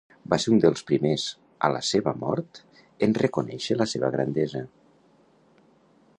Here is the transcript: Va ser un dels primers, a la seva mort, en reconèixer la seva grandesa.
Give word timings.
Va 0.33 0.37
ser 0.43 0.51
un 0.53 0.61
dels 0.61 0.85
primers, 0.91 1.25
a 1.67 1.69
la 1.75 1.81
seva 1.89 2.13
mort, 2.23 2.63
en 3.09 3.15
reconèixer 3.21 3.79
la 3.83 3.91
seva 3.93 4.13
grandesa. 4.17 4.65